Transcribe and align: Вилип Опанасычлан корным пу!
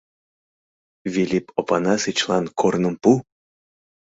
Вилип 1.13 1.47
Опанасычлан 1.59 2.45
корным 2.59 2.95
пу! 3.01 3.11